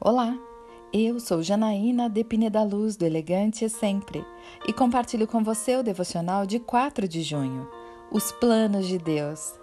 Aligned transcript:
Olá, 0.00 0.38
eu 0.92 1.18
sou 1.18 1.42
Janaína 1.42 2.08
Depine 2.08 2.48
da 2.48 2.62
Luz 2.62 2.96
do 2.96 3.04
Elegante 3.04 3.68
Sempre 3.68 4.24
e 4.64 4.72
compartilho 4.72 5.26
com 5.26 5.42
você 5.42 5.74
o 5.74 5.82
devocional 5.82 6.46
de 6.46 6.60
4 6.60 7.08
de 7.08 7.20
junho, 7.20 7.68
Os 8.08 8.30
Planos 8.30 8.86
de 8.86 8.96
Deus. 8.96 9.54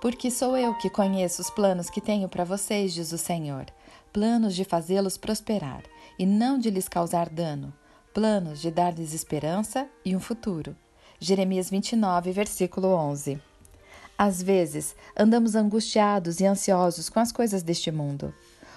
Porque 0.00 0.30
sou 0.30 0.56
eu 0.56 0.72
que 0.78 0.88
conheço 0.88 1.42
os 1.42 1.50
planos 1.50 1.90
que 1.90 2.00
tenho 2.00 2.28
para 2.28 2.44
vocês, 2.44 2.94
diz 2.94 3.10
o 3.10 3.18
Senhor, 3.18 3.66
planos 4.12 4.54
de 4.54 4.62
fazê-los 4.62 5.16
prosperar 5.16 5.82
e 6.16 6.24
não 6.24 6.56
de 6.56 6.70
lhes 6.70 6.86
causar 6.86 7.28
dano, 7.28 7.74
planos 8.14 8.60
de 8.60 8.70
dar-lhes 8.70 9.12
esperança 9.12 9.88
e 10.04 10.14
um 10.14 10.20
futuro. 10.20 10.76
Jeremias 11.18 11.68
29, 11.68 12.30
versículo 12.30 12.94
11. 12.94 13.40
Às 14.24 14.40
vezes, 14.40 14.94
andamos 15.18 15.56
angustiados 15.56 16.38
e 16.38 16.46
ansiosos 16.46 17.08
com 17.08 17.18
as 17.18 17.32
coisas 17.32 17.60
deste 17.60 17.90
mundo. 17.90 18.32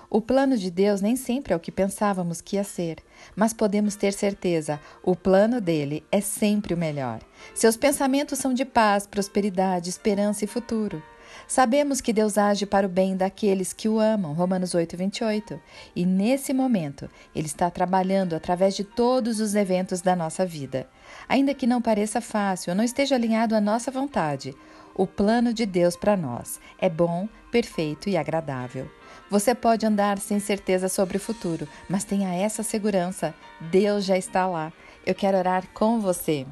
O 0.09 0.19
plano 0.19 0.57
de 0.57 0.71
Deus 0.71 1.01
nem 1.01 1.15
sempre 1.15 1.53
é 1.53 1.55
o 1.55 1.59
que 1.59 1.71
pensávamos 1.71 2.41
que 2.41 2.55
ia 2.55 2.63
ser, 2.63 2.97
mas 3.35 3.53
podemos 3.53 3.95
ter 3.95 4.11
certeza, 4.11 4.79
o 5.03 5.15
plano 5.15 5.61
dele 5.61 6.03
é 6.11 6.19
sempre 6.19 6.73
o 6.73 6.77
melhor. 6.77 7.19
Seus 7.53 7.77
pensamentos 7.77 8.39
são 8.39 8.55
de 8.55 8.65
paz, 8.65 9.05
prosperidade, 9.05 9.87
esperança 9.87 10.43
e 10.43 10.47
futuro. 10.47 10.99
Sabemos 11.47 12.01
que 12.01 12.13
Deus 12.13 12.37
age 12.37 12.65
para 12.65 12.87
o 12.87 12.89
bem 12.89 13.15
daqueles 13.15 13.73
que 13.73 13.87
o 13.87 13.99
amam, 13.99 14.33
Romanos 14.33 14.73
8, 14.73 14.97
28. 14.97 15.59
E 15.95 16.05
nesse 16.05 16.53
momento, 16.53 17.09
Ele 17.35 17.47
está 17.47 17.69
trabalhando 17.69 18.33
através 18.33 18.75
de 18.75 18.83
todos 18.83 19.39
os 19.39 19.55
eventos 19.55 20.01
da 20.01 20.15
nossa 20.15 20.45
vida. 20.45 20.87
Ainda 21.27 21.53
que 21.53 21.67
não 21.67 21.81
pareça 21.81 22.21
fácil 22.21 22.71
ou 22.71 22.75
não 22.75 22.83
esteja 22.83 23.15
alinhado 23.15 23.55
à 23.55 23.61
nossa 23.61 23.91
vontade, 23.91 24.55
o 24.95 25.05
plano 25.05 25.53
de 25.53 25.65
Deus 25.65 25.95
para 25.95 26.15
nós 26.15 26.59
é 26.79 26.89
bom, 26.89 27.27
perfeito 27.51 28.09
e 28.09 28.15
agradável. 28.15 28.89
Você 29.29 29.53
pode 29.53 29.85
andar 29.85 30.19
sem 30.19 30.39
certeza 30.39 30.87
sobre 30.87 31.17
o 31.17 31.19
futuro, 31.19 31.67
mas 31.89 32.03
tenha 32.03 32.33
essa 32.33 32.63
segurança: 32.63 33.33
Deus 33.59 34.05
já 34.05 34.17
está 34.17 34.47
lá. 34.47 34.71
Eu 35.05 35.13
quero 35.13 35.37
orar 35.37 35.67
com 35.73 35.99
você. 35.99 36.45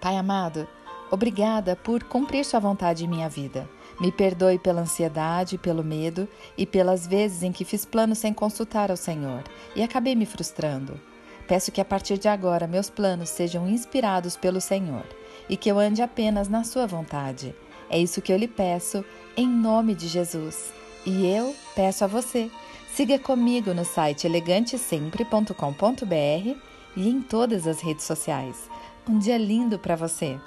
Pai 0.00 0.16
amado, 0.16 0.66
obrigada 1.12 1.76
por 1.76 2.02
cumprir 2.04 2.42
Sua 2.42 2.58
vontade 2.58 3.04
em 3.04 3.08
minha 3.08 3.28
vida. 3.28 3.68
Me 4.00 4.10
perdoe 4.10 4.58
pela 4.58 4.80
ansiedade, 4.80 5.58
pelo 5.58 5.84
medo 5.84 6.26
e 6.56 6.64
pelas 6.64 7.06
vezes 7.06 7.42
em 7.42 7.52
que 7.52 7.66
fiz 7.66 7.84
planos 7.84 8.18
sem 8.18 8.32
consultar 8.32 8.90
ao 8.90 8.96
Senhor 8.96 9.44
e 9.76 9.82
acabei 9.82 10.16
me 10.16 10.24
frustrando. 10.24 10.98
Peço 11.46 11.70
que 11.70 11.82
a 11.82 11.84
partir 11.84 12.16
de 12.16 12.28
agora 12.28 12.66
meus 12.66 12.88
planos 12.88 13.28
sejam 13.28 13.68
inspirados 13.68 14.36
pelo 14.36 14.60
Senhor 14.60 15.04
e 15.48 15.56
que 15.56 15.70
eu 15.70 15.78
ande 15.78 16.00
apenas 16.00 16.48
na 16.48 16.64
Sua 16.64 16.86
vontade. 16.86 17.54
É 17.90 17.98
isso 17.98 18.22
que 18.22 18.32
eu 18.32 18.38
lhe 18.38 18.48
peço, 18.48 19.04
em 19.36 19.46
nome 19.46 19.94
de 19.94 20.08
Jesus. 20.08 20.72
E 21.04 21.26
eu 21.26 21.54
peço 21.74 22.04
a 22.04 22.06
você. 22.06 22.50
Siga 22.94 23.18
comigo 23.18 23.74
no 23.74 23.84
site 23.84 24.26
elegantesempre.com.br 24.26 26.58
e 26.96 27.08
em 27.08 27.20
todas 27.20 27.66
as 27.66 27.80
redes 27.80 28.06
sociais. 28.06 28.70
Um 29.08 29.18
dia 29.18 29.36
lindo 29.36 29.78
para 29.78 29.96
você! 29.96 30.38